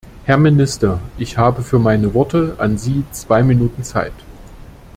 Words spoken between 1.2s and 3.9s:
habe für meine Worte an Sie zwei Minuten